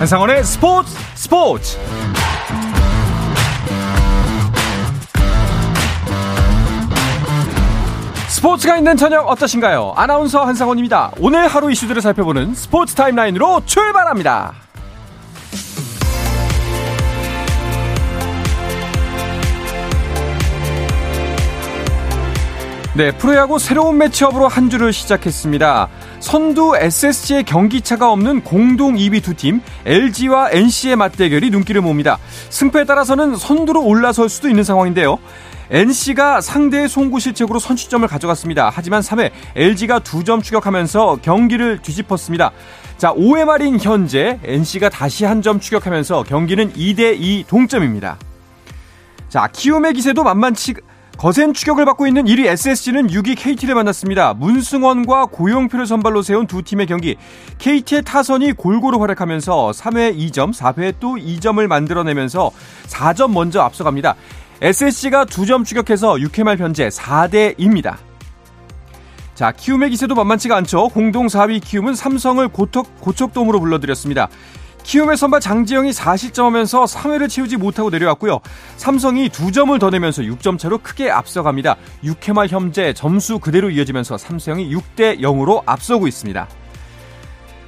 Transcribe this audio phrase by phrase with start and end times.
[0.00, 1.78] 한상원의 스포츠 스포츠
[8.28, 9.92] 스포츠가 있는 저녁 어떠신가요?
[9.96, 11.10] 아나운서 한상원입니다.
[11.20, 14.54] 오늘 하루 이슈들을 살펴보는 스포츠 타임라인으로 출발합니다.
[22.96, 25.88] 네, 프로야구 새로운 매치업으로 한 주를 시작했습니다.
[26.20, 32.18] 선두 SSG의 경기차가 없는 공동 2위 두 팀 LG와 NC의 맞대결이 눈길을 몹니다.
[32.50, 35.18] 승패에 따라서는 선두로 올라설 수도 있는 상황인데요.
[35.70, 38.70] NC가 상대의 송구 실책으로 선취점을 가져갔습니다.
[38.74, 42.50] 하지만 3회 LG가 두점 추격하면서 경기를 뒤집었습니다.
[42.98, 48.18] 자, 5회 말인 현재 NC가 다시 한 점 추격하면서 경기는 2대2 동점입니다.
[49.30, 50.74] 자, 키움의 기세도 만만치
[51.20, 54.32] 거센 추격을 받고 있는 1위 SSG는 6위 KT를 만났습니다.
[54.32, 57.18] 문승원과 고용표를 선발로 세운 두 팀의 경기.
[57.58, 62.50] KT의 타선이 골고루 활약하면서 3회 2점, 4회 또 2점을 만들어내면서
[62.86, 64.14] 4점 먼저 앞서갑니다.
[64.62, 67.96] SSG가 2점 추격해서 6회 말 현재 4대2입니다.
[69.34, 70.88] 자, 키움의 기세도 만만치가 않죠.
[70.88, 74.30] 공동 4위 키움은 삼성을 고척, 고척돔으로 불러들였습니다.
[74.82, 78.40] 키움의 선발 장지영이 4실점하면서 3회를 채우지 못하고 내려왔고요.
[78.76, 81.76] 삼성이 2점을 더 내면서 6점 차로 크게 앞서갑니다.
[82.04, 86.48] 6회 말 현재 점수 그대로 이어지면서 삼성이 6대 0으로 앞서고 있습니다.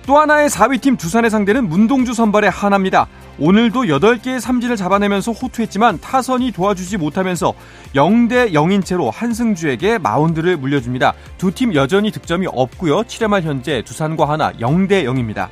[0.05, 3.06] 또 하나의 4위 팀 두산의 상대는 문동주 선발의 하나입니다.
[3.38, 7.55] 오늘도 8개의 삼진을 잡아내면서 호투했지만 타선이 도와주지 못하면서
[7.94, 11.14] 0대 0인 채로 한승주에게 마운드를 물려줍니다.
[11.38, 13.02] 두 팀 여전히 득점이 없고요.
[13.02, 15.48] 7회 말 현재 두산과 하나 0대 0입니다.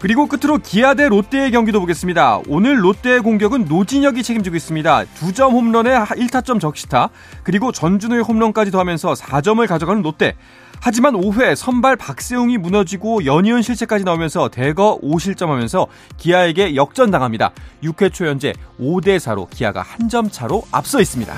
[0.00, 2.40] 그리고 끝으로 기아 대 롯데의 경기도 보겠습니다.
[2.48, 5.04] 오늘 롯데의 공격은 노진혁이 책임지고 있습니다.
[5.04, 7.10] 2점 홈런에 1타점 적시타,
[7.42, 10.36] 그리고 전준우의 홈런까지 더하면서 4점을 가져가는 롯데.
[10.80, 15.86] 하지만 5회 선발 박세웅이 무너지고 연이은 실책까지 나오면서 대거 5실점하면서
[16.16, 17.52] 기아에게 역전당합니다.
[17.84, 21.34] 6회 초 현재 5대 4로 기아가 한 점 차로 앞서 있습니다.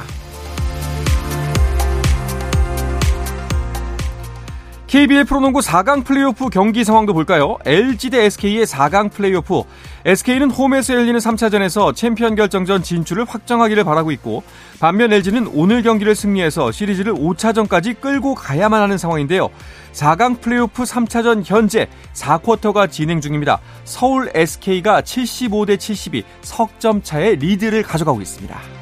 [4.93, 7.57] KBL 프로농구 4강 플레이오프 경기 상황도 볼까요?
[7.65, 9.63] LG 대 SK의 4강 플레이오프.
[10.05, 14.43] SK는 홈에서 열리는 3차전에서 챔피언 결정전 진출을 확정하기를 바라고 있고
[14.81, 19.49] 반면 LG는 오늘 경기를 승리해서 시리즈를 5차전까지 끌고 가야만 하는 상황인데요.
[19.95, 23.61] 4강 플레이오프 3차전 현재 4쿼터가 진행 중입니다.
[23.85, 28.82] 서울 SK가 75대 72 석점 차의 리드를 가져가고 있습니다.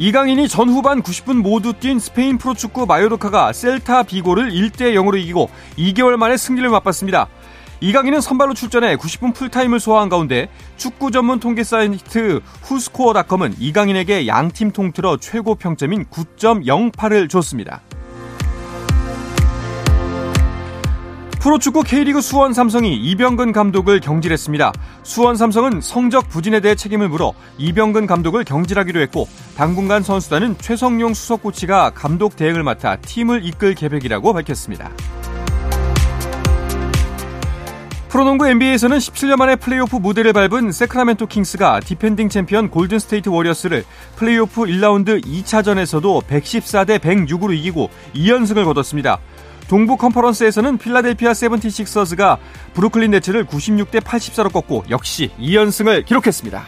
[0.00, 6.38] 이강인이 전후반 90분 모두 뛴 스페인 프로축구 마요르카가 셀타 비고를 1대 0으로 이기고 2개월 만에
[6.38, 7.28] 승리를 맛봤습니다.
[7.82, 15.18] 이강인은 선발로 출전해 90분 풀타임을 소화한 가운데 축구 전문 통계 사이트 후스코어닷컴은 이강인에게 양팀 통틀어
[15.18, 17.82] 최고 평점인 9.08을 줬습니다.
[21.40, 24.72] 프로축구 K리그 수원 삼성이 이병근 감독을 경질했습니다.
[25.02, 31.42] 수원 삼성은 성적 부진에 대해 책임을 물어 이병근 감독을 경질하기로 했고 당분간 선수단은 최성용 수석
[31.42, 34.90] 코치가 감독 대행을 맡아 팀을 이끌 계획이라고 밝혔습니다.
[38.10, 43.84] 프로농구 NBA에서는 17년 만에 플레이오프 무대를 밟은 새크라멘토 킹스가 디펜딩 챔피언 골든스테이트 워리어스를
[44.16, 49.20] 플레이오프 1라운드 2차전에서도 114대 106으로 이기고 2연승을 거뒀습니다.
[49.70, 52.38] 동부 컨퍼런스에서는 필라델피아 세븐티식서즈가
[52.74, 56.64] 브루클린 네츠를 96대 84로 꺾고 역시 2연승을 기록했습니다.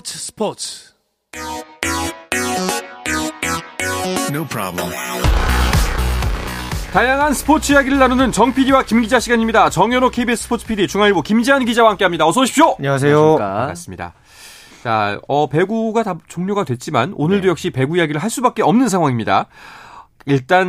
[0.00, 0.94] 스포츠 스포츠
[4.30, 4.90] No problem.
[6.92, 9.68] 다양한 스포츠 이야기를 나누는 정 PD와 김 기자 시간입니다.
[9.68, 12.26] 정현호 KBS 스포츠 PD, 중앙일보 김지한 기자와 함께합니다.
[12.26, 12.76] 어서 오십시오.
[12.78, 13.36] 안녕하세요.
[13.36, 14.14] 반갑습니다.
[14.82, 17.48] 자, 어, 배구가 다 종료가 됐지만 오늘도 네.
[17.48, 19.48] 역시 배구 이야기를 할 수밖에 없는 상황입니다.
[20.24, 20.66] 일단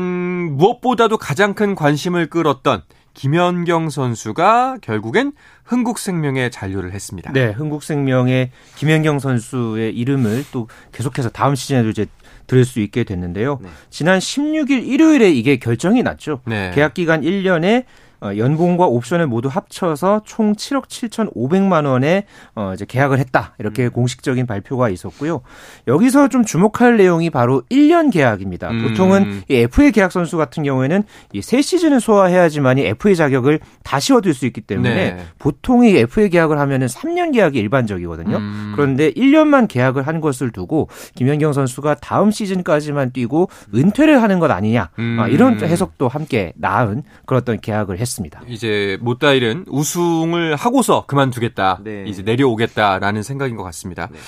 [0.57, 5.33] 무엇보다도 가장 큰 관심을 끌었던 김연경 선수가 결국엔
[5.65, 7.31] 흥국생명에 잔류를 했습니다.
[7.33, 12.05] 네, 흥국생명의 김연경 선수의 이름을 또 계속해서 다음 시즌에도 이제
[12.47, 13.59] 들을 수 있게 됐는데요.
[13.61, 13.69] 네.
[13.89, 16.41] 지난 16일 일요일에 이게 결정이 났죠.
[16.45, 16.71] 네.
[16.73, 17.87] 계약 기간 1년에 어,
[18.21, 22.25] 연봉과 옵션을 모두 합쳐서 총 7억 7,500만 원에
[22.55, 23.53] 어, 이제 계약을 했다.
[23.59, 23.91] 이렇게 음.
[23.91, 25.41] 공식적인 발표가 있었고요.
[25.87, 28.69] 여기서 좀 주목할 내용이 바로 1년 계약입니다.
[28.71, 28.87] 음.
[28.89, 31.03] 보통은 이 FA 계약 선수 같은 경우에는
[31.33, 35.25] 이 세 시즌을 소화해야지만이 FA 자격을 다시 얻을 수 있기 때문에 네.
[35.37, 38.37] 보통 이 FA 계약을 하면은 3년 계약이 일반적이거든요.
[38.37, 38.73] 음.
[38.75, 44.89] 그런데 1년만 계약을 한 것을 두고 김연경 선수가 다음 시즌까지만 뛰고 은퇴를 하는 것 아니냐
[44.99, 45.17] 음.
[45.19, 48.10] 아, 이런 해석도 함께 나은 그런 어떤 계약을 했습니다.
[48.47, 52.03] 이제 못다일은 우승을 하고서 그만두겠다, 네.
[52.07, 54.07] 이제 내려오겠다라는 생각인 것 같습니다.
[54.11, 54.19] 네.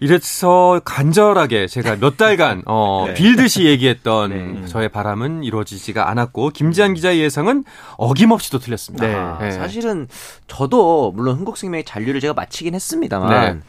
[0.00, 3.14] 이래서 간절하게 제가 몇 달간 어, 네.
[3.14, 4.66] 빌듯이 얘기했던 네.
[4.66, 7.64] 저의 바람은 이루어지지가 않았고 김지한 기자의 예상은
[7.96, 9.06] 어김없이도 틀렸습니다.
[9.06, 9.14] 네.
[9.14, 10.08] 아, 사실은
[10.46, 13.60] 저도 물론 흥국생명의 잔류를 제가 마치긴 했습니다만 네.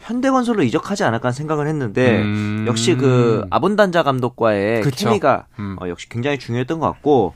[0.00, 2.64] 현대건설로 이적하지 않을까 생각을 했는데 음...
[2.68, 5.08] 역시 그 아본단자 감독과의 그쵸.
[5.08, 5.76] 케미가 음.
[5.80, 7.34] 어, 역시 굉장히 중요했던 것 같고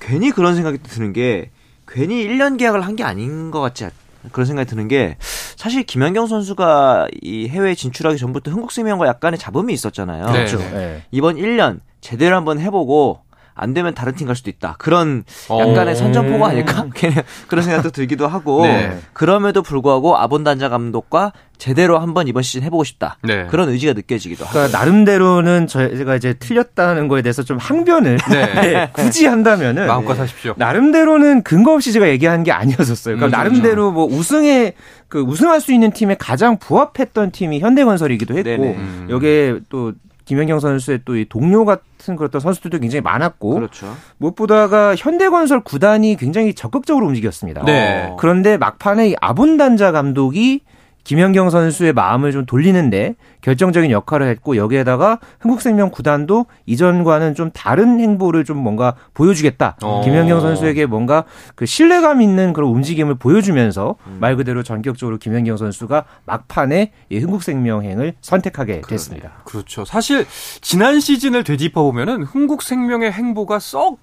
[0.00, 1.50] 괜히 그런 생각이 드는 게
[1.86, 3.88] 괜히 1년 계약을 한 게 아닌 것 같지
[4.32, 5.16] 그런 생각이 드는 게
[5.56, 10.26] 사실 김연경 선수가 이 해외 진출하기 전부터 흥국생명과 약간의 잡음이 있었잖아요.
[10.26, 10.58] 그렇죠.
[10.58, 11.02] 네.
[11.10, 13.20] 이번 1년 제대로 한번 해보고
[13.60, 14.76] 안 되면 다른 팀 갈 수도 있다.
[14.78, 15.94] 그런 약간의 어.
[15.94, 16.86] 선전포고 아닐까?
[17.48, 18.98] 그런 생각도 들기도 하고 네.
[19.12, 23.18] 그럼에도 불구하고 아본단자 감독과 제대로 한번 이번 시즌 해보고 싶다.
[23.22, 23.46] 네.
[23.50, 24.52] 그런 의지가 느껴지기도 하고.
[24.54, 28.46] 그러니까 나름대로는 저희가 이제 틀렸다는 거에 대해서 좀 항변을 네.
[28.62, 30.54] 네, 굳이 한다면은 마음껏 하십시오.
[30.56, 33.16] 나름대로는 근거 없이 제가 얘기한 게 아니었었어요.
[33.16, 34.72] 그러니까 음, 나름대로 뭐 우승에
[35.08, 39.08] 그 우승할 수 있는 팀에 가장 부합했던 팀이 현대건설이기도 했고 음.
[39.10, 39.92] 여기에 또
[40.30, 43.96] 김연경 선수의 또 이 동료 같은 그런 선수들도 굉장히 많았고 그렇죠.
[44.18, 47.64] 무엇보다가 현대건설 구단이 굉장히 적극적으로 움직였습니다.
[47.64, 48.14] 네.
[48.16, 50.60] 그런데 막판에 이 아본단자 감독이
[51.04, 58.44] 김연경 선수의 마음을 좀 돌리는데 결정적인 역할을 했고 여기에다가 흥국생명 구단도 이전과는 좀 다른 행보를
[58.44, 59.76] 좀 뭔가 보여주겠다.
[59.82, 60.02] 어.
[60.04, 61.24] 김연경 선수에게 뭔가
[61.54, 64.18] 그 신뢰감 있는 그런 움직임을 보여주면서 음.
[64.20, 69.32] 말 그대로 전격적으로 김연경 선수가 막판에 이 흥국생명행을 선택하게 됐습니다.
[69.44, 69.84] 그렇죠.
[69.84, 70.26] 사실
[70.60, 73.98] 지난 시즌을 되짚어 보면은 흥국생명의 행보가 썩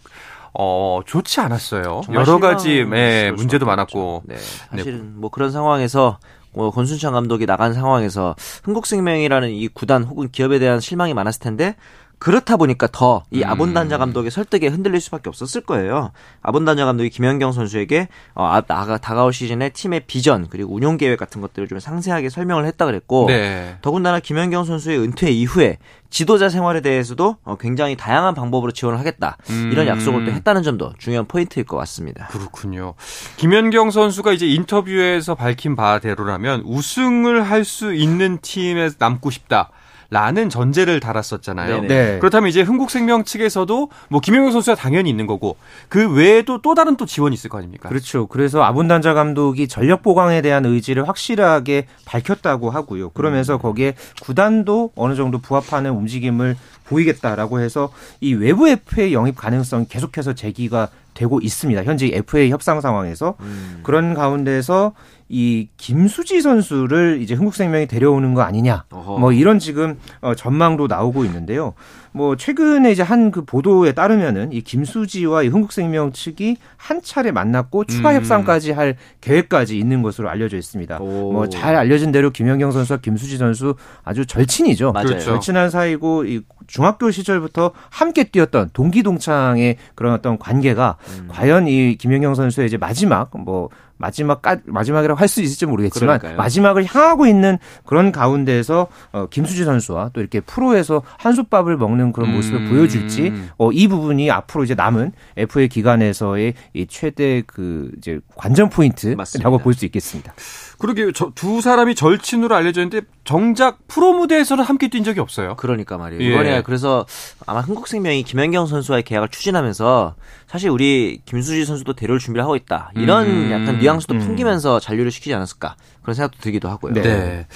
[0.59, 2.01] 어, 좋지 않았어요.
[2.13, 4.23] 여러 가지 예, 문제도 많았고.
[4.25, 4.35] 네.
[4.71, 6.17] 사실은 뭐 그런 상황에서
[6.57, 11.75] 뭐 권순찬 감독이 나간 상황에서 흥국생명이라는 이 구단 혹은 기업에 대한 실망이 많았을 텐데
[12.19, 13.43] 그렇다 보니까 더이 음.
[13.45, 16.11] 아본단자 감독의 설득에 흔들릴 수밖에 없었을 거예요.
[16.41, 21.41] 아본단자 감독이 김연경 선수에게 어, 아, 나가 다가올 시즌에 팀의 비전 그리고 운영 계획 같은
[21.41, 23.77] 것들을 좀 상세하게 설명을 했다 그랬고 네.
[23.81, 25.77] 더군다나 김연경 선수의 은퇴 이후에
[26.09, 29.69] 지도자 생활에 대해서도 어, 굉장히 다양한 방법으로 지원을 하겠다 음.
[29.71, 32.27] 이런 약속을 또 했다는 점도 중요한 포인트일 것 같습니다.
[32.27, 32.95] 그렇군요.
[33.35, 39.71] 김연경 선수가 이제 인터뷰에서 밝힌 바대로라면 우승을 할 수 있는 팀에 남고 싶다.
[40.09, 41.81] 라는 전제를 달았었잖아요.
[41.81, 42.19] 네.
[42.19, 45.57] 그렇다면 이제 흥국생명 측에서도 뭐 김영경 선수가 당연히 있는 거고
[45.89, 47.89] 그 외에도 또 다른 또 지원이 있을 거 아닙니까?
[47.89, 48.27] 그렇죠.
[48.27, 53.09] 그래서 아본단자 감독이 전력 보강에 대한 의지를 확실하게 밝혔다고 하고요.
[53.09, 53.59] 그러면서 음.
[53.59, 56.55] 거기에 구단도 어느 정도 부합하는 움직임을
[56.85, 57.89] 보이겠다라고 해서
[58.21, 61.83] 이 외부 FA 영입 가능성 계속해서 제기가 되고 있습니다.
[61.83, 63.79] 현재 FA 협상 상황에서 음.
[63.83, 64.93] 그런 가운데서
[65.29, 68.85] 이 김수지 선수를 이제 흥국생명이 데려오는 거 아니냐.
[68.91, 69.19] 어허.
[69.19, 71.73] 뭐 이런 지금 어, 전망도 나오고 있는데요.
[72.13, 77.83] 뭐 최근에 이제 한 그 보도에 따르면은 이 김수지와 이 흥국생명 측이 한 차례 만났고
[77.83, 78.15] 추가 음.
[78.15, 80.97] 협상까지 할 계획까지 있는 것으로 알려져 있습니다.
[80.99, 84.93] 뭐 잘 알려진 대로 김연경 선수와 김수지 선수 아주 절친이죠.
[84.93, 85.07] 맞아요.
[85.07, 85.25] 그렇죠.
[85.25, 91.27] 절친한 사이고 이 중학교 시절부터 함께 뛰었던 동기 동창의 그런 어떤 관계가 음.
[91.29, 96.37] 과연 이 김연경 선수의 이제 마지막 뭐 마지막 마지막이라고 할 수 있을지 모르겠지만 그러니까요.
[96.37, 102.61] 마지막을 향하고 있는 그런 가운데에서 어, 김수지 선수와 또 이렇게 프로에서 한솥밥을 먹는 그런 모습을
[102.61, 102.69] 음.
[102.69, 109.57] 보여줄지 어, 이 부분이 앞으로 이제 남은 FA 기간에서의 이 최대 그 이제 관전 포인트라고
[109.57, 110.33] 볼 수 있겠습니다.
[110.77, 115.55] 그러게 두 사람이 절친으로 알려져 있는데 정작 프로 무대에서는 함께 뛴 적이 없어요.
[115.55, 116.23] 그러니까 말이에요.
[116.23, 116.27] 예.
[116.27, 117.05] 이번에 그래서
[117.45, 120.15] 아마 흥국생명이 김연경 선수와의 계약을 추진하면서
[120.47, 122.91] 사실 우리 김수지 선수도 데려올 준비를 하고 있다.
[122.95, 123.51] 이런 음.
[123.51, 124.19] 약간 뉘앙스도 음.
[124.19, 125.75] 풍기면서 잔류를 시키지 않았을까
[126.07, 126.93] 그런 생각도 들기도 하고요.
[126.93, 127.01] 네.
[127.01, 127.47] 네.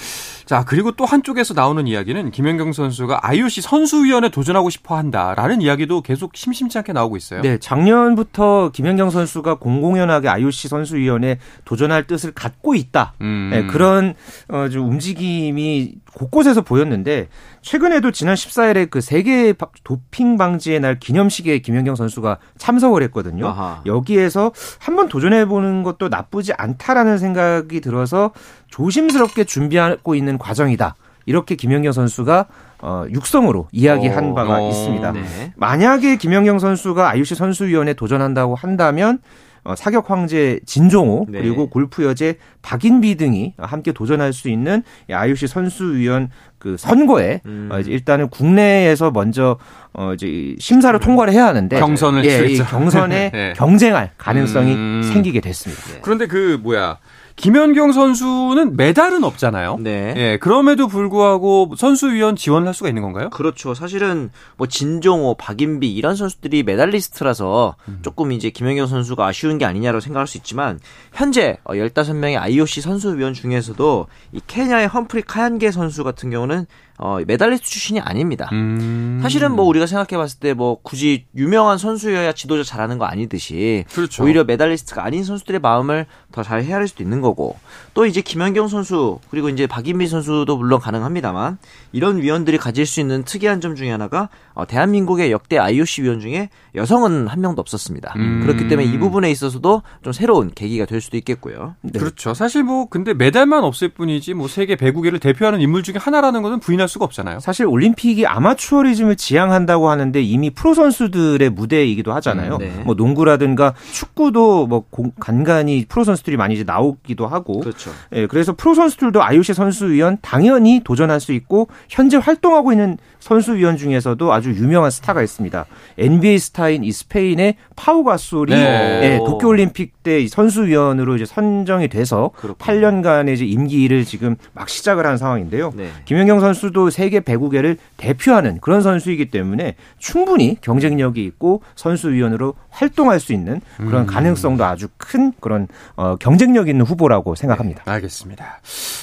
[0.44, 6.36] 자, 그리고 또 한쪽에서 나오는 이야기는 김연경 선수가 IOC 선수위원회 도전하고 싶어 한다라는 이야기도 계속
[6.36, 7.40] 심심치 않게 나오고 있어요.
[7.40, 13.14] 네, 작년부터 김연경 선수가 공공연하게 IOC 선수위원회 도전할 뜻을 갖고 있다.
[13.22, 13.48] 음.
[13.50, 14.12] 네, 그런
[14.48, 17.28] 어, 좀 움직임이 곳곳에서 보였는데
[17.62, 19.54] 최근에도 지난 14일에 그 세계
[19.84, 23.46] 도핑 방지의 날 기념식에 김연경 선수가 참석을 했거든요.
[23.46, 23.80] 아하.
[23.86, 28.32] 여기에서 한번 도전해 보는 것도 나쁘지 않다라는 생각이 들어서
[28.68, 30.94] 조심스럽게 준비하고 있는 과정이다.
[31.26, 32.46] 이렇게 김연경 선수가
[32.80, 35.12] 어, 육성으로 이야기한 어, 바가 어, 있습니다.
[35.12, 35.52] 네.
[35.56, 39.20] 만약에 김연경 선수가 IOC 선수위원회 도전한다고 한다면
[39.64, 41.40] 어, 사격 황제 진종호 네.
[41.40, 47.68] 그리고 골프 여제 박인비 등이 함께 도전할 수 있는 이 IOC 선수위원 그 선거에 음.
[47.70, 49.58] 어, 이제 일단은 국내에서 먼저
[49.92, 52.58] 어 이제 이 심사를 통과를 해야 하는데 경선을 예, 이.
[52.58, 53.52] 경선에 네.
[53.56, 55.02] 경쟁할 가능성이 음.
[55.12, 55.82] 생기게 됐습니다.
[56.02, 56.98] 그런데 그 뭐야
[57.36, 59.78] 김연경 선수는 메달은 없잖아요.
[59.80, 60.14] 네.
[60.16, 63.30] 예, 그럼에도 불구하고 선수위원 지원을 할 수가 있는 건가요?
[63.30, 63.74] 그렇죠.
[63.74, 70.26] 사실은 뭐 진종호, 박인비 이런 선수들이 메달리스트라서 조금 이제 김연경 선수가 아쉬운 게 아니냐고 생각할
[70.26, 70.78] 수 있지만
[71.12, 76.66] 현재 어, 15명의 IOC 선수위원 중에서도 이 케냐의 험프리 카얀게 선수 같은 경우는
[77.04, 78.48] 어, 메달리스트 출신이 아닙니다.
[78.52, 79.18] 음.
[79.22, 84.22] 사실은 뭐 우리가 생각해 봤을 때 뭐 굳이 유명한 선수여야 지도자 잘하는 거 아니듯이 그렇죠.
[84.22, 87.56] 오히려 메달리스트가 아닌 선수들의 마음을 더 잘 헤아릴 수도 있는 거고
[87.94, 91.58] 또 이제 김연경 선수 그리고 이제 박인비 선수도 물론 가능합니다만
[91.92, 96.50] 이런 위원들이 가질 수 있는 특이한 점 중에 하나가 어, 대한민국의 역대 IOC 위원 중에
[96.74, 98.12] 여성은 한 명도 없었습니다.
[98.16, 98.40] 음.
[98.42, 101.74] 그렇기 때문에 이 부분에 있어서도 좀 새로운 계기가 될 수도 있겠고요.
[101.92, 102.34] 그렇죠.
[102.34, 106.88] 사실 뭐 근데 메달만 없을 뿐이지 뭐 세계 배구계를 대표하는 인물 중에 하나라는 것은 부인할
[106.92, 107.40] 수가 없잖아요.
[107.40, 112.54] 사실 올림픽이 아마추어리즘을 지향한다고 하는데 이미 프로 선수들의 무대이기도 하잖아요.
[112.54, 112.70] 음, 네.
[112.84, 117.60] 뭐 농구라든가 축구도 뭐 공- 간간히 프로 선수들이 많이 이제 나오기도 하고.
[117.60, 117.90] 그렇죠.
[118.12, 124.32] 예, 그래서 프로 선수들도 IOC 선수위원 당연히 도전할 수 있고 현재 활동하고 있는 선수위원 중에서도
[124.32, 125.64] 아주 유명한 스타가 있습니다.
[125.96, 129.00] NBA 스타인 이 스페인의 파우 가솔이 네.
[129.04, 132.56] 예, 도쿄올림픽 때이 선수위원으로 이제 선정이 돼서 그렇군요.
[132.58, 135.72] 8년간의 이제 임기를 지금 막 시작을 한 상황인데요.
[135.76, 135.88] 네.
[136.04, 143.60] 김연경 선수도 세계 배구계를 대표하는 그런 선수이기 때문에 충분히 경쟁력이 있고 선수위원으로 활동할 수 있는
[143.76, 147.82] 그런 가능성도 아주 큰 그런 어, 경쟁력 있는 후보라고 생각합니다.
[147.84, 148.60] 알겠습니다.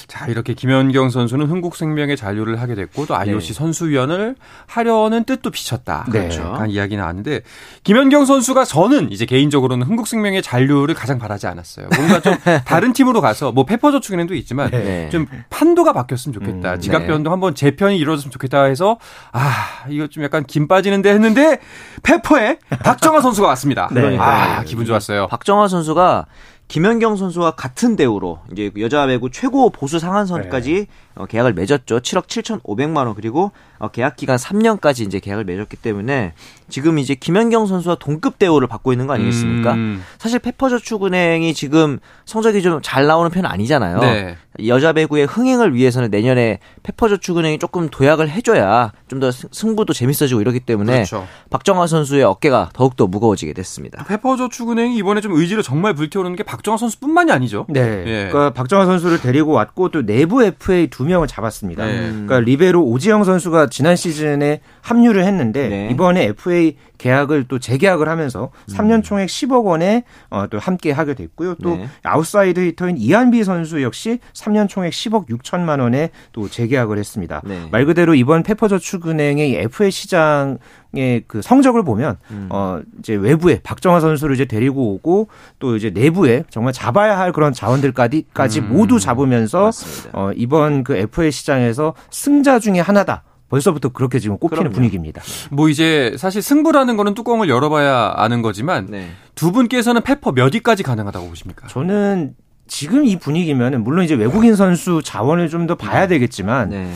[0.08, 3.54] 자, 이렇게 김연경 선수는 흥국생명에 잔류를 하게 됐고 또 IOC 네.
[3.54, 4.34] 선수위원을
[4.66, 6.06] 하려는 뜻도 비쳤다.
[6.12, 6.20] 네.
[6.20, 6.52] 그렇죠.
[6.52, 7.42] 그런 이야기 나왔는데
[7.84, 11.88] 김연경 선수가 저는 이제 개인적으로는 흥국생명의 잔류를 가장 바라지 않았어요.
[11.96, 12.34] 뭔가 좀
[12.66, 15.08] 다른 팀으로 가서 뭐 페퍼저축은행도 있지만 네.
[15.10, 16.74] 좀 판도가 바뀌었으면 좋겠다.
[16.74, 17.06] 음, 지각 네.
[17.06, 18.98] 변동 한번 재편이 이루어졌으면 좋겠다 해서
[19.30, 21.60] 아 이거 좀 약간 김 빠지는데 했는데
[22.02, 23.88] 페퍼에 박정아 선수가 왔 습니다.
[23.92, 24.16] 네.
[24.18, 25.28] 아 기분 좋았어요.
[25.28, 26.26] 박정화 선수가
[26.68, 30.86] 김연경 선수와 같은 대우로 이제 여자 배구 최고 보수 상한선까지
[31.16, 31.98] 어, 계약을 맺었죠.
[31.98, 33.50] 7억 7,500만 원 그리고
[33.80, 36.32] 어, 계약 기간 3년까지 이제 계약을 맺었기 때문에
[36.68, 39.72] 지금 이제 김연경 선수와 동급 대우를 받고 있는 거 아니겠습니까?
[39.74, 40.04] 음.
[40.18, 43.98] 사실 페퍼저축은행이 지금 성적이 좀 잘 나오는 편은 아니잖아요.
[44.00, 44.36] 네.
[44.66, 50.92] 여자 배구의 흥행을 위해서는 내년에 페퍼저축은행이 조금 도약을 해줘야 좀 더 승부도 재밌어지고 이러기 때문에
[50.94, 51.26] 그렇죠.
[51.50, 54.02] 박정화 선수의 어깨가 더욱더 무거워지게 됐습니다.
[54.04, 57.66] 페퍼저축은행이 이번에 좀 의지를 정말 불태우는 게 박정아 선수뿐만이 아니죠.
[57.68, 57.80] 네.
[57.80, 58.28] 예.
[58.30, 61.84] 그러니까 박정아 선수를 데리고 왔고 또 내부 FA 두 명을 잡았습니다.
[61.84, 61.98] 네.
[62.10, 65.88] 그러니까 리베로 오지영 선수가 지난 시즌에 합류를 했는데 네.
[65.92, 71.56] 이번에 FA 계약을 또 재계약을 하면서 3년 총액 10억 원에 어, 또 함께 하게 됐고요.
[71.62, 71.88] 또 네.
[72.02, 77.42] outside hitter인 이한비 선수 역시 3년 총액 10억 6천만 원에 또 재계약을 했습니다.
[77.44, 77.68] 네.
[77.70, 80.58] 말 그대로 이번 페퍼저축은행의 이 FA 시장
[80.92, 82.48] 의 그 성적을 보면 음.
[82.50, 85.28] 어 이제 외부에 박정화 선수를 이제 데리고 오고
[85.60, 89.64] 또 이제 내부에 정말 잡아야 할 그런 자원들까지 까지 모두 잡으면서 음.
[89.66, 90.10] 맞습니다.
[90.12, 93.22] 어 이번 그 FA 시장에서 승자 중에 하나다.
[93.50, 94.74] 벌써부터 그렇게 지금 꼽히는 그럼요.
[94.74, 95.22] 분위기입니다.
[95.50, 99.10] 뭐 이제 사실 승부라는 거는 뚜껑을 열어봐야 아는 거지만 네.
[99.34, 101.66] 두 분께서는 페퍼 몇 위까지 가능하다고 보십니까?
[101.66, 102.34] 저는
[102.70, 106.90] 지금 이 분위기면은 물론 이제 외국인 선수 자원을 좀 더 봐야 되겠지만 네.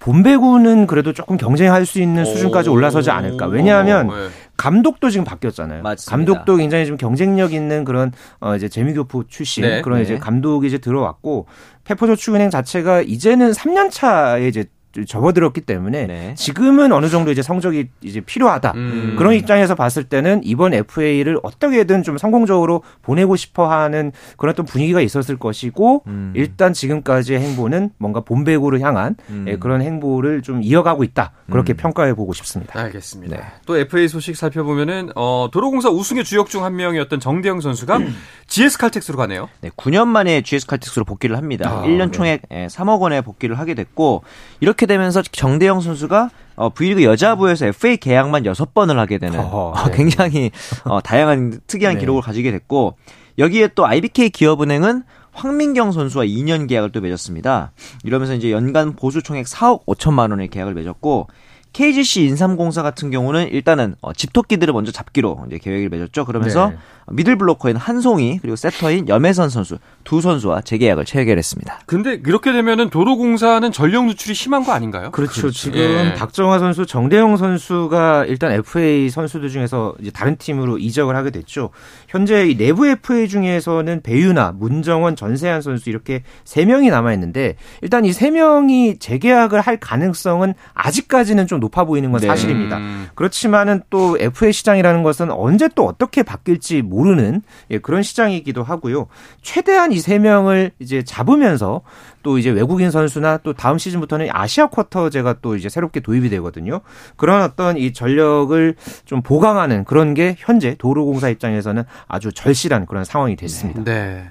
[0.00, 3.46] 본배구는 그래도 조금 경쟁할 수 있는 수준까지 올라서지 않을까.
[3.46, 4.28] 왜냐하면 어, 예.
[4.56, 5.82] 감독도 지금 바뀌었잖아요.
[5.82, 6.10] 맞습니다.
[6.10, 9.80] 감독도 굉장히 좀 경쟁력 있는 그런 어 이제 재미교포 출신 네.
[9.82, 10.04] 그런 네.
[10.04, 11.46] 이제 감독이 이제 들어왔고
[11.84, 14.64] 페퍼저축은행 자체가 이제는 3년 차에 이제
[15.04, 16.34] 접어들었기 때문에 네.
[16.36, 18.72] 지금은 어느 정도 이제 성적이 이제 필요하다.
[18.74, 19.14] 음.
[19.18, 25.00] 그런 입장에서 봤을 때는 이번 FA를 어떻게든 좀 성공적으로 보내고 싶어 하는 그런 또 분위기가
[25.00, 26.32] 있었을 것이고 음.
[26.36, 29.46] 일단 지금까지의 행보는 뭔가 본배구를 향한 음.
[29.48, 31.32] 예, 그런 행보를 좀 이어가고 있다.
[31.50, 31.76] 그렇게 음.
[31.76, 32.78] 평가해 보고 싶습니다.
[32.78, 33.36] 알겠습니다.
[33.36, 33.42] 네.
[33.66, 37.98] 또 FA 소식 살펴보면은 어, 도로공사 우승의 주역 중 한 명이었던 정대영 선수가
[38.48, 39.48] GS 칼텍스로 가네요.
[39.60, 41.70] 네, 9년 만에 GS 칼텍스로 복귀를 합니다.
[41.70, 42.10] 아, 1년 네.
[42.12, 44.22] 총액 예, 3억 원에 복귀를 하게 됐고
[44.60, 49.96] 이렇게 되면서 정대영 선수가 어, V리그 여자부에서 FA 계약만 6번을 하게 되는 어허, 어, 네.
[49.96, 50.50] 굉장히
[50.84, 52.00] 어, 다양한 특이한 네.
[52.00, 52.96] 기록을 가지게 됐고
[53.38, 55.02] 여기에 또 IBK 기업은행은
[55.32, 57.72] 황민경 선수와 2년 계약을 또 맺었습니다.
[58.04, 61.28] 이러면서 이제 연간 보수 총액 4억 5천만 원의 계약을 맺었고
[61.76, 66.24] KGC 인삼공사 같은 경우는 일단은 어, 집토끼들을 먼저 잡기로 이제 계획을 맺었죠.
[66.24, 66.76] 그러면서 네.
[67.08, 71.80] 미들 블로커인 한송이 그리고 세터인 염혜선 선수 두 선수와 재계약을 체결했습니다.
[71.86, 75.10] 근데 이렇게 되면은 도로공사는 전력 누출이 심한 거 아닌가요?
[75.10, 75.50] 그렇죠.
[75.50, 76.14] 지금 예.
[76.14, 81.70] 박정화 선수, 정대영 선수가 일단 FA 선수들 중에서 이제 다른 팀으로 이적을 하게 됐죠.
[82.08, 88.04] 현재 이 내부 FA 중에서는 배유나, 문정원, 전세한 선수 이렇게 세 명이 남아 있는데 일단
[88.06, 92.26] 이 세 명이 재계약을 할 가능성은 아직까지는 좀 높아 보이는 건 네.
[92.26, 92.78] 사실입니다.
[92.78, 93.08] 음.
[93.14, 99.06] 그렇지만은 또 FA 시장이라는 것은 언제 또 어떻게 바뀔지 모르는 예, 그런 시장이기도 하고요.
[99.42, 101.82] 최대한 이 세 명을 이제 잡으면서
[102.26, 106.80] 또 이제 외국인 선수나 또 다음 시즌부터는 아시아 쿼터제가 또 이제 새롭게 도입이 되거든요.
[107.14, 113.36] 그런 어떤 이 전력을 좀 보강하는 그런 게 현재 도로공사 입장에서는 아주 절실한 그런 상황이
[113.36, 113.84] 됐습니다.
[113.84, 114.24] 네.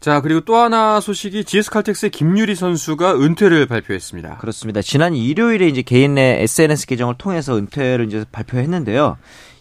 [0.00, 4.38] 자, 그리고 또 하나 소식이 GS 칼텍스의 김유리 선수가 은퇴를 발표했습니다.
[4.38, 4.80] 그렇습니다.
[4.80, 9.18] 지난 일요일에 이제 개인 내 SNS 계정을 통해서 은퇴를 이제 발표했는데요.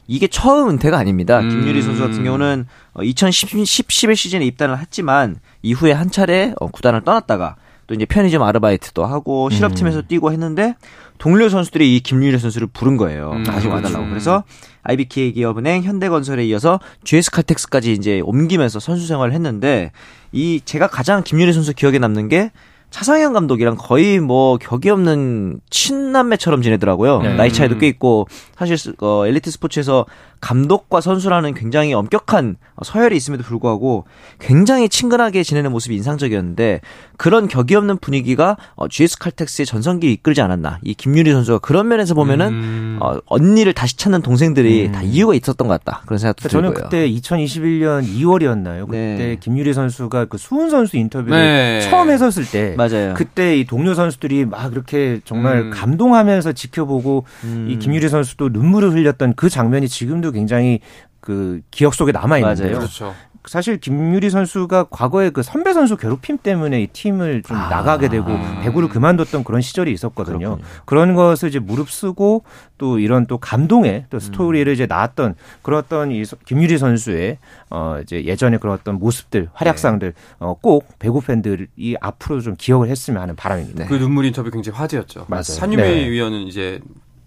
[0.07, 1.41] 이게 처음 은퇴가 아닙니다.
[1.41, 1.49] 음.
[1.49, 2.65] 김유리 선수 같은 경우는
[3.01, 9.05] 2010, 11 시즌에 입단을 했지만 이후에 한 차례 어, 구단을 떠났다가 또 이제 편의점 아르바이트도
[9.05, 10.75] 하고 실업팀에서 뛰고 했는데
[11.17, 13.31] 동료 선수들이 이 김유리 선수를 부른 거예요.
[13.31, 13.75] 음, 다시 그렇죠.
[13.75, 14.09] 와달라고.
[14.09, 14.43] 그래서
[14.83, 19.91] IBK 기업은행, 현대건설에 이어서 GS 칼텍스까지 이제 옮기면서 선수 생활을 했는데
[20.31, 22.51] 이 제가 가장 김유리 선수 기억에 남는 게
[22.93, 27.21] 차상현 감독이랑 거의 뭐 격이 없는 친남매처럼 지내더라고요.
[27.23, 27.33] 네.
[27.35, 30.05] 나이 차이도 꽤 있고 사실 어, 엘리트 스포츠에서
[30.43, 34.03] 감독과 선수라는 굉장히 엄격한 서열이 있음에도 불구하고
[34.39, 36.81] 굉장히 친근하게 지내는 모습이 인상적이었는데
[37.15, 40.79] 그런 격이 없는 분위기가 어, GS 칼텍스의 전성기를 이끌지 않았나.
[40.83, 42.97] 이 김유리 선수가 그런 면에서 보면은 음.
[43.01, 46.01] 어, 언니를 다시 찾는 동생들이 다 이유가 있었던 것 같다.
[46.05, 46.89] 그런 생각도 저는 들고요.
[46.89, 48.87] 그때 2021년 2월이었나요?
[48.87, 49.37] 그때 네.
[49.39, 51.81] 김유리 선수가 그 수훈 선수 인터뷰를 네.
[51.89, 53.13] 처음 했었을 때 맞아요.
[53.15, 55.71] 그때 이 동료 선수들이 막 그렇게 정말 음.
[55.71, 57.67] 감동하면서 지켜보고 음.
[57.69, 60.79] 이 김유리 선수도 눈물을 흘렸던 그 장면이 지금도 굉장히
[61.19, 62.79] 그 기억 속에 남아 있는데요.
[62.79, 63.13] 그렇죠.
[63.45, 67.67] 사실 김유리 선수가 과거에 그 선배 선수 괴롭힘 때문에 이 팀을 좀 아.
[67.67, 68.25] 나가게 되고
[68.61, 70.37] 배구를 그만뒀던 그런 시절이 있었거든요.
[70.39, 70.65] 그렇군요.
[70.85, 72.45] 그런 것을 이제 무릅쓰고
[72.77, 77.37] 또 이런 또 감동의 또 스토리를 이제 나왔던 그런 어떤 이 서- 김유리 선수의
[77.69, 81.67] 어 이제 예전에 그런 어떤 모습들 활약상들 어꼭 배구 팬들이
[81.99, 83.83] 앞으로 좀 기억을 했으면 하는 바람입니다.
[83.83, 83.89] 네.
[83.89, 85.25] 그 눈물 인터뷰 굉장히 화제였죠.
[85.27, 85.43] 맞아요.
[85.43, 86.09] 산유미 네.
[86.09, 86.79] 위원은 이제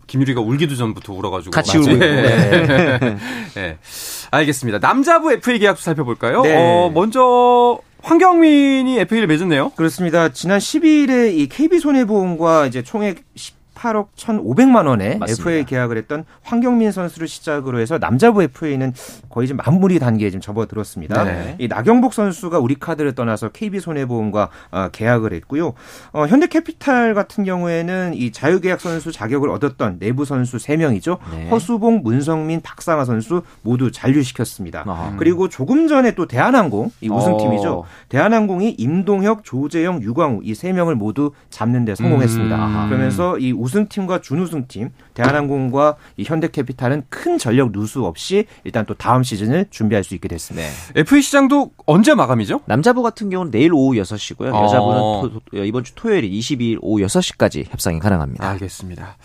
[0.06, 1.94] 김유리가 울기도 전부터 울어가지고 같이 맞아요.
[1.94, 2.06] 울고 있고.
[2.06, 3.16] 네.
[3.54, 3.78] 네.
[4.30, 4.78] 알겠습니다.
[4.78, 6.42] 남자부 FA 계약도 살펴볼까요?
[6.42, 6.54] 네.
[6.56, 9.70] 어, 먼저 황경민이 FA를 맺었네요.
[9.70, 10.28] 그렇습니다.
[10.28, 13.24] 지난 12일에 이 KB 손해보험과 이제 총액
[13.86, 15.42] 18억 1,500만 원의 맞습니다.
[15.42, 18.92] FA 계약을 했던 황경민 선수를 시작으로 해서 남자부 FA는
[19.28, 21.24] 거의 지금 마무리 단계에 지금 접어들었습니다.
[21.24, 21.56] 네.
[21.58, 25.74] 이 나경복 선수가 우리 카드를 떠나서 KB 손해보험과 아, 계약을 했고요.
[26.12, 31.18] 어, 현대캐피탈 같은 경우에는 이 자유계약 선수 자격을 얻었던 내부 선수 3명이죠.
[31.32, 31.48] 네.
[31.50, 34.84] 허수봉, 문성민, 박상아 선수 모두 잔류시켰습니다.
[34.86, 35.14] 아하.
[35.16, 37.72] 그리고 조금 전에 또 대한항공 이 우승팀이죠.
[37.72, 37.84] 어.
[38.08, 42.56] 대한항공이 임동혁, 조재영, 유광우 이세 명을 모두 잡는 데 성공했습니다.
[42.56, 42.88] 음.
[42.88, 49.22] 그러면서 이 우승 팀과 준우승팀 대한항공과 이 현대캐피탈은 큰 전력 누수 없이 일단 또 다음
[49.22, 50.66] 시즌을 준비할 수 있게 됐습니다.
[50.94, 51.00] 네.
[51.00, 52.62] FA 시장도 언제 마감이죠?
[52.64, 54.54] 남자부 같은 경우는 내일 오후 6시고요.
[54.54, 54.64] 어.
[54.64, 58.48] 여자부는 토- 토- 이번 주 토요일 22일 오후 6시까지 협상이 가능합니다.
[58.48, 59.16] 알겠습니다.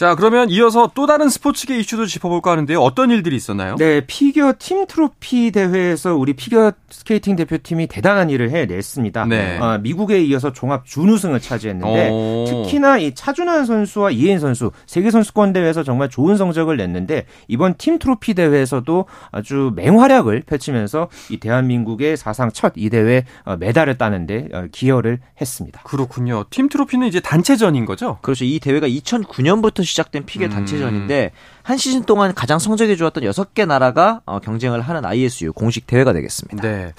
[0.00, 2.80] 자, 그러면 이어서 또 다른 스포츠계 이슈도 짚어볼까 하는데요.
[2.80, 3.76] 어떤 일들이 있었나요?
[3.76, 9.26] 네, 피겨 팀 트로피 대회에서 우리 피겨 스케이팅 대표팀이 대단한 일을 해냈습니다.
[9.26, 9.58] 네.
[9.58, 12.46] 어, 미국에 이어서 종합 준우승을 차지했는데 오.
[12.48, 17.98] 특히나 이 차준환 선수와 이해인 선수 세계 선수권 대회에서 정말 좋은 성적을 냈는데 이번 팀
[17.98, 24.64] 트로피 대회에서도 아주 맹활약을 펼치면서 이 대한민국의 사상 첫 이 대회 어, 메달을 따는데 어,
[24.72, 25.82] 기여를 했습니다.
[25.84, 26.44] 그렇군요.
[26.48, 28.16] 팀 트로피는 이제 단체전인 거죠?
[28.22, 28.46] 그렇죠.
[28.46, 30.50] 이 대회가 2009년부터 시작된 피겨 음.
[30.50, 36.12] 단체전인데 한 시즌 동안 가장 성적이 좋았던 6개 나라가 어, 경쟁을 하는 ISU 공식 대회가
[36.12, 36.62] 되겠습니다.
[36.62, 36.92] 네.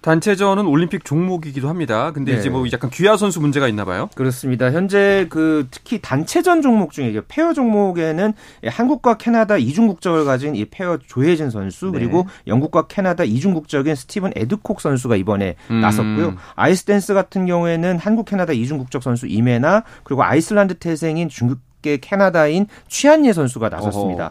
[0.00, 2.12] 단체전은 올림픽 종목이기도 합니다.
[2.12, 2.38] 근데 네.
[2.38, 4.10] 이제 뭐 약간 귀하 선수 문제가 있나 봐요.
[4.14, 4.70] 그렇습니다.
[4.70, 8.34] 현재 그 특히 단체전 종목 중에 페어 종목에는
[8.66, 11.92] 한국과 캐나다 이중 국적을 가진 이 페어 조혜진 선수 네.
[11.92, 15.80] 그리고 영국과 캐나다 이중 국적인 스티븐 애드콕 선수가 이번에 음.
[15.80, 16.36] 나섰고요.
[16.54, 22.66] 아이스댄스 같은 경우에는 한국 캐나다 이중 국적 선수 임해나 그리고 아이슬란드 태생인 중국 계 캐나다인
[22.88, 24.30] 취안예 선수가 나섰습니다.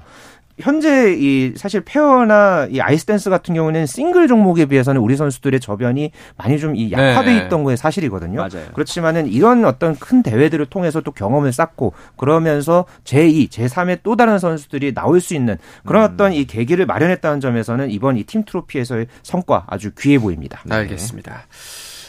[0.59, 6.59] 현재 이 사실 페어나 이 아이스댄스 같은 경우는 싱글 종목에 비해서는 우리 선수들의 저변이 많이
[6.59, 7.45] 좀 이 약화돼 네.
[7.45, 8.37] 있던 거에 사실이거든요.
[8.37, 8.65] 맞아요.
[8.73, 14.93] 그렇지만은 이런 어떤 큰 대회들을 통해서 또 경험을 쌓고 그러면서 제2, 제3의 또 다른 선수들이
[14.93, 16.13] 나올 수 있는 그런 음.
[16.13, 20.61] 어떤 이 계기를 마련했다는 점에서는 이번 이 팀 트로피에서의 성과 아주 귀해 보입니다.
[20.69, 21.45] 알겠습니다.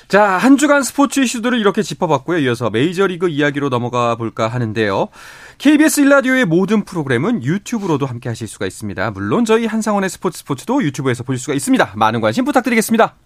[0.08, 2.38] 자, 한 주간 스포츠 이슈들을 이렇게 짚어봤고요.
[2.40, 5.08] 이어서 메이저리그 이야기로 넘어가 볼까 하는데요.
[5.58, 9.10] KBS 일라디오의 모든 프로그램은 유튜브로도 함께 하실 수가 있습니다.
[9.12, 11.92] 물론 저희 한상원의 스포츠 스포츠도 유튜브에서 보실 수가 있습니다.
[11.96, 13.16] 많은 관심 부탁드리겠습니다.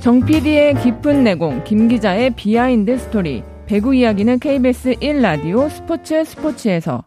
[0.00, 3.42] 정 PD의 깊은 내공, 김 기자의 비하인드 스토리.
[3.66, 7.02] 배구 이야기는 KBS 1라디오 스포츠 스포츠에서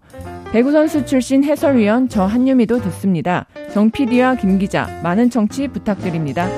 [0.52, 3.46] 배구 선수 출신 해설위원 저 한유미도 듣습니다.
[3.72, 6.50] 정 PD와 김 기자 많은 청취 부탁드립니다.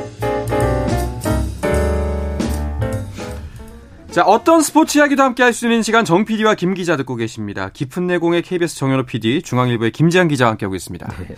[4.12, 7.69] 자, 어떤 스포츠 이야기도 함께 할 수 있는 시간 정 PD와 김 기자 듣고 계십니다.
[7.71, 11.08] 깊은 내공의 KBS 정현호 PD, 중앙일보의 김지한 기자와 함께하고 있습니다.
[11.08, 11.36] 네.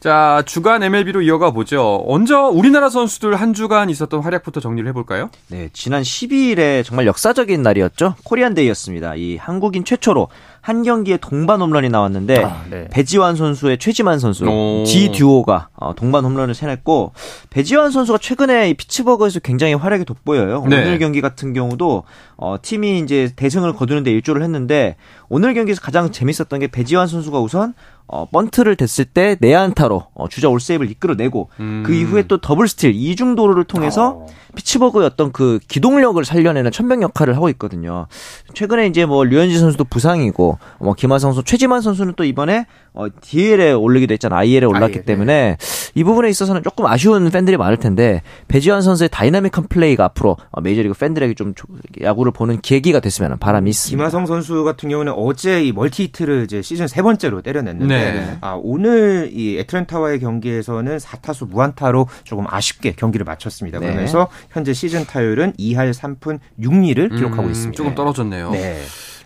[0.00, 2.04] 자, 주간 MLB로 이어가 보죠.
[2.08, 5.30] 먼저 우리나라 선수들 한 주간 있었던 활약부터 정리를 해볼까요?
[5.46, 8.16] 네, 지난 12일에 정말 역사적인 날이었죠.
[8.24, 9.14] Korean day였습니다.
[9.14, 10.28] 이 한국인 최초로
[10.62, 12.86] 한 경기에 동반 홈런이 나왔는데 아, 네.
[12.92, 14.44] 배지환 선수와 최지만 선수
[14.86, 17.12] 지 듀오가 어, 동반 홈런을 써냈고
[17.50, 20.64] 배지환 선수가 최근에 이 피츠버그에서 굉장히 활약이 돋보여요.
[20.68, 20.76] 네.
[20.78, 22.04] 오늘 경기 같은 경우도
[22.36, 24.94] 어, 팀이 이제 대승을 거두는데 일조를 했는데
[25.28, 27.74] 오늘 경기에서 가장 재밌었던 게 배지환 선수가 우선
[28.06, 31.82] 어, 번트를 댔을 때 내야안타로 어, 주자 all safe를 이끌어내고 음.
[31.86, 34.26] 그 이후에 또 더블 스틸 이중 도루를 통해서 어.
[34.54, 38.06] 피츠버그의 어떤 그 기동력을 살려내는 첨병 역할을 하고 있거든요.
[38.54, 43.72] 최근에 이제 뭐 류현진 선수도 부상이고 뭐 김하성 선수, 최지만 선수는 또 이번에 어, DL에
[43.72, 44.36] 올리기도 했잖아.
[44.36, 45.56] IL에 올랐기 아, 예, 때문에
[45.94, 50.94] 이 부분에 있어서는 조금 아쉬운 팬들이 많을 텐데 배지환 선수의 dynamic한 플레이가 앞으로 어, 메이저리그
[50.94, 51.54] 팬들에게 좀
[52.02, 53.96] 야구를 보는 계기가 됐으면 바람이 있습니다.
[53.96, 58.38] 김하성 선수 같은 경우는 어제 이 multi hit를 이제 시즌 세 번째로 때려냈는데 네.
[58.42, 63.78] 아, 오늘 이 애틀랜타와의 경기에서는 4타수 무안타로 조금 아쉽게 경기를 마쳤습니다.
[63.78, 63.86] 네.
[63.86, 67.76] 그러면서 현재 시즌 타율은 2할 3푼 6리를 기록하고 음, 있습니다.
[67.76, 68.50] 조금 떨어졌네요.
[68.50, 68.78] 네.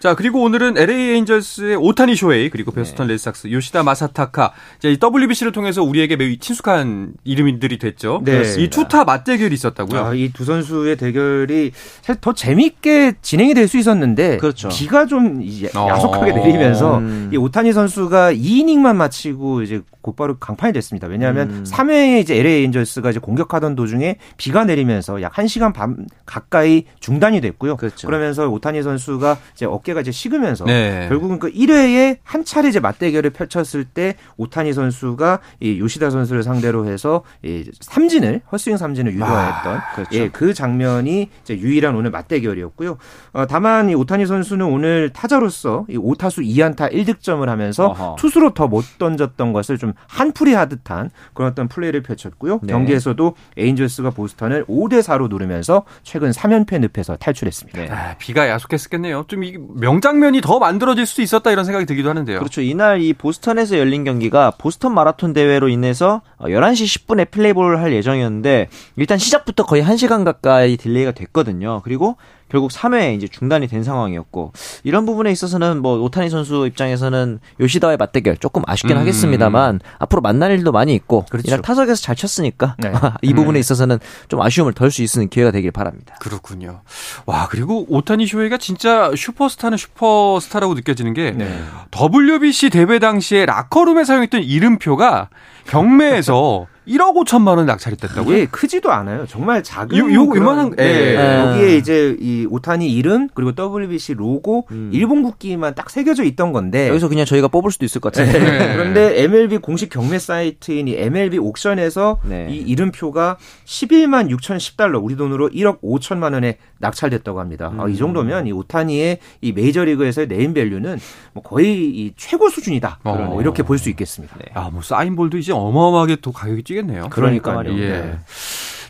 [0.07, 3.15] 자, 그리고 오늘은 LA 에인절스의 오타니 쇼헤이 그리고 보스턴 네.
[3.15, 8.23] 레드삭스 요시다 마사타카 이제 이 WBC를 통해서 우리에게 매우 친숙한 이름들이 됐죠.
[8.25, 8.43] 네.
[8.57, 10.01] 이 투타 맞대결이 있었다고요.
[10.01, 14.69] 아, 이 두 선수의 대결이 사실 더 재밌게 진행이 될 수 있었는데 그렇죠.
[14.69, 15.43] 비가 좀
[15.75, 15.89] 어.
[15.89, 17.31] 야속하게 내리면서 음.
[17.33, 21.09] 이 오타니 선수가 2이닝만 마치고 이제 곧바로 강판이 됐습니다.
[21.09, 21.65] 왜냐하면 음.
[21.65, 27.77] 3회에 이제 LA 에인절스가 이제 공격하던 도중에 비가 내리면서 약 1시간 반 가까이 중단이 됐고요.
[27.77, 28.07] 그렇죠.
[28.07, 31.07] 그러면서 오타니 선수가 이제 어깨가 이제 식으면서 네.
[31.09, 36.87] 결국은 그 1회에 한 차례 이제 맞대결을 펼쳤을 때 오타니 선수가 이 요시다 선수를 상대로
[36.87, 39.35] 해서 이 삼진을 헛스윙 삼진을 유도했던
[39.75, 40.11] 아, 그렇죠.
[40.17, 42.97] 예, 그 장면이 이제 유일한 오늘 맞대결이었고요.
[43.33, 48.17] 어, 다만 이 오타니 선수는 오늘 타자로서 이 5타수 2안타 1득점을 하면서 어허.
[48.21, 52.61] 투수로 더 못 던졌던 것을 좀 한풀이 하듯한 그런 어떤 플레이를 펼쳤고요.
[52.63, 52.73] 네.
[52.73, 57.81] 경기에서도 에인절스가 보스턴을 5대 4로 누르면서 최근 3연패 늪에서 탈출했습니다.
[57.81, 57.89] 네.
[57.91, 59.25] 아, 비가 야속했겠네요.
[59.29, 59.43] 좀
[59.77, 62.39] 명장면이 더 만들어질 수도 있었다 이런 생각이 들기도 하는데요.
[62.39, 62.61] 그렇죠.
[62.61, 69.19] 이날 이 보스턴에서 열린 경기가 보스턴 마라톤 대회로 인해서 11시 10분에 플레이볼을 할 예정이었는데 일단
[69.19, 71.81] 시작부터 거의 1시간 가까이 delay가 됐거든요.
[71.83, 72.17] 그리고
[72.49, 74.53] 결국 3회에 이제 중단이 된 상황이었고
[74.85, 79.01] 이런 부분에 있어서는 뭐 오타니 선수 입장에서는 요시다와의 맞대결 조금 아쉽긴 음.
[79.01, 81.49] 하겠습니다만 앞으로 만날 일도 많이 있고 그렇죠.
[81.49, 82.93] 이날 타석에서 잘 쳤으니까 네.
[83.23, 83.61] 이 부분에 음.
[83.61, 86.15] 있어서는 좀 아쉬움을 덜 수 있는 기회가 되길 바랍니다.
[86.21, 86.83] 그렇군요.
[87.27, 91.63] 와 그리고 오타니 쇼헤이가 진짜 슈퍼스타는 슈퍼스타라고 느껴지는 게 네.
[91.93, 95.29] WBC 대회 당시에 라커룸에 사용했던 이름표가
[95.67, 98.37] 경매에서 1억 5천만 원 낙찰이 됐다고요?
[98.37, 99.27] 예, 크지도 않아요.
[99.27, 100.85] 정말 작은 요, 요 그만한 예.
[100.85, 101.39] 네.
[101.41, 104.91] 여기에 이제 이 오타니 이름 그리고 WBC 로고 음.
[104.93, 108.33] 일본 국기만 딱 새겨져 있던 건데 여기서 그냥 저희가 뽑을 수도 있을 것 같아요.
[108.33, 108.39] 네.
[108.59, 108.73] 네.
[108.77, 112.49] 그런데 MLB 공식 경매 사이트인 이 MLB 옥션에서 네.
[112.51, 117.71] 이 이름표가 11만 6,010달러 우리 돈으로 1억 5천만 원에 낙찰됐다고 합니다.
[117.73, 117.81] 음.
[117.81, 117.97] 아, 이 음.
[117.97, 120.99] 정도면 이 오타니의 이 메이저리그에서의 네임밸류는
[121.33, 123.01] 뭐 거의 이 최고 수준이다.
[123.05, 123.15] 어.
[123.15, 124.35] 뭐 이렇게 볼 수 있겠습니다.
[124.39, 124.45] 네.
[124.55, 127.09] 아, 뭐 사인볼도 이제 어마어마하게 또 가격이 뛰 겠네요.
[127.11, 127.83] 그러니까 말이에요.
[127.83, 127.89] 예.
[127.89, 128.19] 네.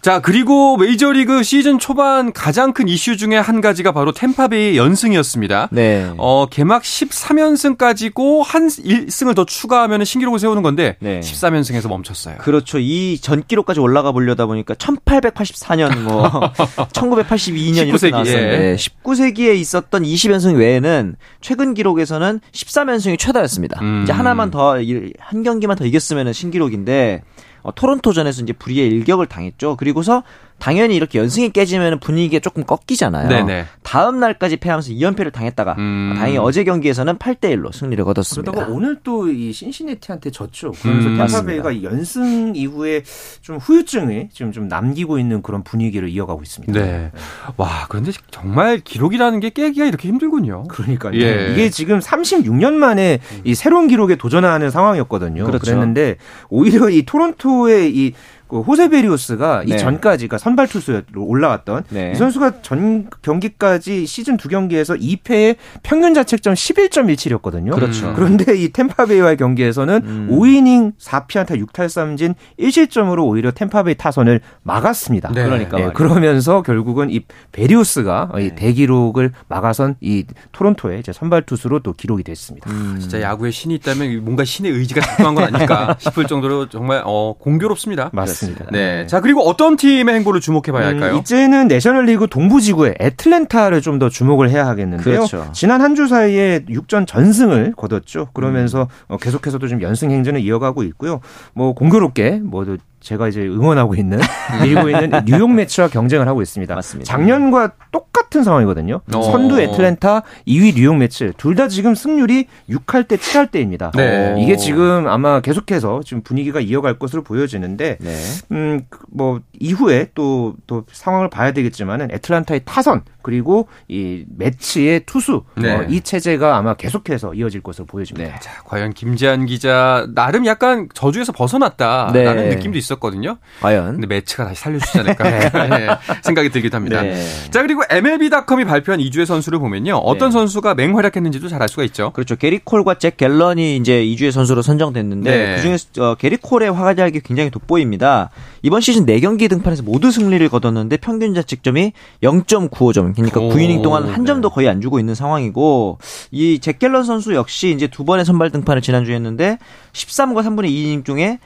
[0.02, 5.70] 자, 그리고 메이저리그 시즌 초반 가장 큰 이슈 중에 한 가지가 바로 템파베이의 연승이었습니다.
[5.72, 6.08] 네.
[6.18, 11.18] 어, 개막 13연승까지고 한 1승을 더 추가하면 신기록을 세우는 건데 네.
[11.20, 12.36] 13연승에서 멈췄어요.
[12.38, 12.78] 그렇죠.
[12.78, 16.30] 이 전 기록까지 올라가 보려다 보니까 1884년 뭐
[16.92, 18.76] 1982년 19세기, 이렇게 나왔었는데 예.
[18.76, 23.80] 19세기에 있었던 20연승 외에는 최근 기록에서는 13연승이 최다였습니다.
[23.82, 24.02] 음.
[24.04, 24.76] 이제 하나만 더
[25.18, 29.76] 한 경기만 더 이겼으면 신기록인데 어, 토론토전에서 이제 불의의 일격을 당했죠.
[29.76, 30.22] 그리고서
[30.58, 33.28] 당연히 이렇게 연승이 깨지면 분위기가 조금 꺾이잖아요.
[33.28, 33.66] 네네.
[33.82, 36.14] 다음 날까지 패하면서 2연패를 당했다가 음.
[36.16, 38.50] 다행히 어제 경기에서는 8대 1로 승리를 거뒀습니다.
[38.52, 40.72] 그러다가 오늘 또 이 신시내티한테 졌죠.
[40.72, 43.02] 그러면서 음, 템파베이가 연승 이후에
[43.42, 46.72] 좀 후유증을 지금 좀 남기고 있는 그런 분위기를 이어가고 있습니다.
[46.72, 47.10] 네.
[47.56, 50.64] 와, 그런데 정말 기록이라는 게 깨기가 이렇게 힘들군요.
[50.68, 51.20] 그러니까요.
[51.20, 51.52] 예.
[51.52, 55.44] 이게 지금 36년 만에 이 새로운 기록에 도전하는 상황이었거든요.
[55.44, 55.70] 그렇죠.
[55.72, 56.16] 랬는데
[56.48, 58.12] 오히려 이 토론토의 이
[58.48, 59.74] 그 호세 베리우스가 네.
[59.74, 62.12] 이 전까지 그러니까 선발 투수로 올라왔던 네.
[62.12, 67.72] 이 선수가 전 경기까지 시즌 두 경기에서 2패에 평균 자책점 11.17이었거든요.
[67.74, 68.12] 그렇죠.
[68.14, 70.28] 그런데 이 템파베이와의 경기에서는 음.
[70.30, 75.32] 5이닝 4피안타 6탈삼진 1실점으로 오히려 템파베이 타선을 막았습니다.
[75.32, 75.44] 네.
[75.44, 75.92] 그러니까 예, 말이에요.
[75.92, 77.20] 그러면서 결국은 이
[77.52, 78.46] 베리우스가 네.
[78.46, 82.70] 이 대기록을 막아선 이 토론토의 이제 선발 투수로 또 기록이 됐습니다.
[82.70, 82.98] 음.
[83.00, 88.10] 진짜 야구에 신이 있다면 뭔가 신의 의지가 작동한 건 아닐까 싶을 정도로 정말 어, 공교롭습니다.
[88.12, 88.35] 맞습니다.
[88.72, 89.06] 네.
[89.06, 91.14] 자, 그리고 어떤 팀의 행보를 주목해 봐야 할까요?
[91.14, 95.02] 음, 이제는 내셔널리그 동부지구의 애틀랜타를 좀 더 주목을 해야 하겠는데요.
[95.26, 95.48] 그렇죠.
[95.54, 98.28] 지난 한 주 사이에 6전 전승을 거뒀죠.
[98.34, 98.86] 그러면서 음.
[99.14, 101.20] 어, 계속해서도 좀 연승 행진을 이어가고 있고요.
[101.54, 104.18] 뭐 공교롭게 뭐도 제가 이제 응원하고 있는
[104.62, 106.74] 밀고 있는 뉴욕 매치와 경쟁을 하고 있습니다.
[106.74, 107.08] 맞습니다.
[107.08, 109.00] 작년과 똑같은 상황이거든요.
[109.14, 109.22] 어.
[109.22, 113.92] 선두 애틀랜타, 2위 뉴욕 매치 둘다 지금 승률이 6할 대 7할 대입니다.
[113.94, 114.34] 네.
[114.40, 118.16] 이게 지금 아마 계속해서 지금 분위기가 이어갈 것으로 보여지는데 네.
[118.50, 125.44] 음, 그 뭐, 이후에 또, 또 상황을 봐야 되겠지만은, 애틀란타의 타선, 그리고 이 매치의 투수,
[125.56, 125.72] 네.
[125.72, 128.32] 어, 이 체제가 아마 계속해서 이어질 것으로 보여집니다.
[128.32, 128.40] 네.
[128.40, 132.54] 자, 과연 김지한 기자 나름 약간 저주에서 벗어났다라는 네.
[132.54, 133.36] 느낌도 있었 거든요.
[133.60, 135.24] 과연 근데 매치가 다시 살려주지 않을까
[135.68, 135.88] 네,
[136.22, 137.02] 생각이 들기도 합니다.
[137.02, 137.16] 네.
[137.50, 140.32] 자 그리고 MLB.com이 발표한 2주의 선수를 보면요 어떤 네.
[140.32, 142.10] 선수가 맹활약했는지도 잘 알 수가 있죠.
[142.12, 142.36] 그렇죠.
[142.36, 145.56] 게리 콜과 잭 갤런이 이제 2주의 선수로 선정됐는데 네.
[145.56, 148.28] 그중에서 어, 게리 콜의 활약이 굉장히 돋보입니다.
[148.62, 153.14] 이번 시즌 4경기 등판에서 모두 승리를 거뒀는데 평균 자책점이 0.95점.
[153.14, 154.26] 그러니까 오, 9이닝 동안 한 네.
[154.26, 155.98] 점도 거의 안 주고 있는 상황이고
[156.30, 159.58] 이 잭 갤런 선수 역시 이제 두 번의 선발 등판을 지난주에 했는데
[159.92, 161.38] 13과 3분의 2이닝 중에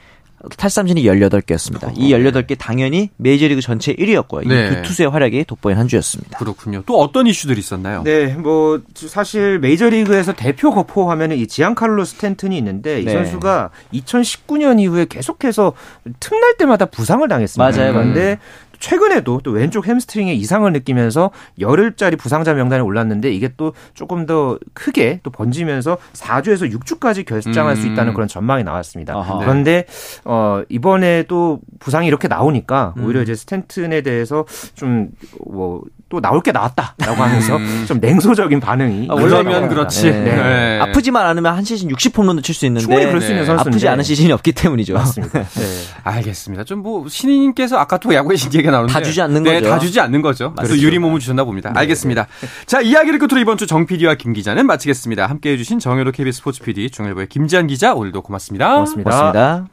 [0.57, 1.91] 탈삼진이 18개였습니다.
[1.95, 4.47] 이 18개 당연히 메이저리그 전체 1위였고요.
[4.47, 4.67] 네.
[4.67, 6.37] 이두 투수의 활약이 돋보인 한 주였습니다.
[6.37, 6.83] 그렇군요.
[6.85, 8.03] 또 어떤 이슈들이 있었나요?
[8.03, 13.11] 네, 뭐, 사실 메이저리그에서 대표 거포 하면은 이 지안칼로 스탠튼이 있는데, 이 네.
[13.11, 15.73] 선수가 2019년 이후에 계속해서
[16.19, 17.77] 틈날 때마다 부상을 당했습니다.
[17.77, 17.93] 맞아요.
[17.93, 18.39] 그런데
[18.81, 25.21] 최근에도 또 왼쪽 햄스트링에 이상을 느끼면서 열흘짜리 부상자 명단에 올랐는데 이게 또 조금 더 크게
[25.23, 27.93] 또 번지면서 4주에서 6주까지 결장할 수 음.
[27.93, 29.15] 있다는 그런 전망이 나왔습니다.
[29.15, 29.37] 아하.
[29.37, 29.85] 그런데
[30.25, 33.05] 어 이번에 또 부상이 이렇게 나오니까 음.
[33.05, 35.11] 오히려 이제 스탠튼에 대해서 좀
[35.45, 37.85] 뭐 또 나올 게 나왔다라고 하면서 음.
[37.87, 39.67] 좀 냉소적인 반응이 아, 나옵니다.
[39.69, 40.11] 그렇지.
[40.11, 40.19] 네.
[40.19, 40.35] 네.
[40.35, 40.79] 네.
[40.81, 43.45] 아프지만 않으면 한 시즌 60홈런도 칠 수 있는데 충분히 그럴 수 있는 네.
[43.45, 44.93] 선수인데 아프지 않은 시즌이 없기 때문이죠.
[44.93, 45.39] 맞습니다.
[45.47, 45.65] 네.
[46.03, 46.65] 알겠습니다.
[46.65, 49.69] 좀 뭐 신인님께서 아까 또 야구의 신 얘기가 나오는데 다 주지 않는 네, 거죠.
[49.69, 50.45] 다 주지 않는 거죠.
[50.55, 50.83] 또 맞습니다.
[50.85, 51.71] 유리 몸을 주셨나 봅니다.
[51.75, 52.27] 알겠습니다.
[52.65, 55.27] 자 이야기를 끝으로 이번 주 정 PD와 김 기자는 마치겠습니다.
[55.27, 58.73] 함께 해 주신 정현호 KBS 스포츠 PD 중일보의 김지한 기자 오늘도 고맙습니다.
[58.73, 59.11] 고맙습니다.
[59.11, 59.67] 고맙습니다.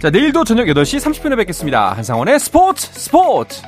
[0.00, 1.92] 자 내일도 저녁 8시 30분에 뵙겠습니다.
[1.92, 3.62] 한상원의 스포츠 스포츠.